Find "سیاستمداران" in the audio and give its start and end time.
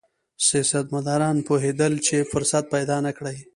0.47-1.37